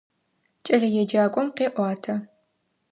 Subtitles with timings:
[0.65, 2.13] Кӏэлэеджакӏом къеӏуатэ.